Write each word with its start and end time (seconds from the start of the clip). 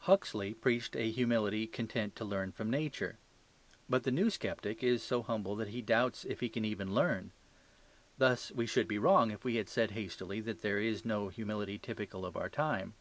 Huxley 0.00 0.52
preached 0.52 0.94
a 0.94 1.10
humility 1.10 1.66
content 1.66 2.14
to 2.16 2.24
learn 2.26 2.52
from 2.52 2.68
Nature. 2.68 3.16
But 3.88 4.02
the 4.02 4.10
new 4.10 4.28
sceptic 4.28 4.82
is 4.82 5.02
so 5.02 5.22
humble 5.22 5.56
that 5.56 5.68
he 5.70 5.80
doubts 5.80 6.26
if 6.26 6.40
he 6.40 6.50
can 6.50 6.66
even 6.66 6.94
learn. 6.94 7.32
Thus 8.18 8.52
we 8.52 8.66
should 8.66 8.88
be 8.88 8.98
wrong 8.98 9.30
if 9.30 9.42
we 9.42 9.56
had 9.56 9.70
said 9.70 9.92
hastily 9.92 10.42
that 10.42 10.60
there 10.60 10.80
is 10.80 11.06
no 11.06 11.28
humility 11.28 11.78
typical 11.78 12.26
of 12.26 12.36
our 12.36 12.50
time. 12.50 12.92